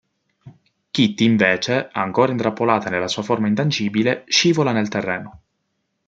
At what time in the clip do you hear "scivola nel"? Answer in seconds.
4.27-4.87